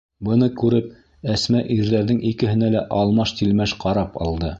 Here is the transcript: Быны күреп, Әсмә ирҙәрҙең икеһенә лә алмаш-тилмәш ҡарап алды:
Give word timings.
Быны 0.27 0.45
күреп, 0.61 0.87
Әсмә 1.33 1.61
ирҙәрҙең 1.75 2.21
икеһенә 2.31 2.71
лә 2.79 2.81
алмаш-тилмәш 3.01 3.75
ҡарап 3.85 4.19
алды: 4.27 4.49